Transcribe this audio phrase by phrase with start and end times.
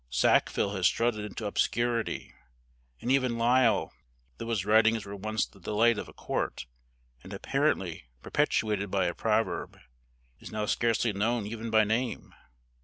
[0.09, 2.33] Sackville has strutted into obscurity;
[3.01, 3.91] and even Lyly,
[4.39, 6.65] though his writings were once the delight of a court,
[7.23, 9.77] and apparently perpetuated by a proverb,
[10.39, 12.33] is now scarcely known even by name.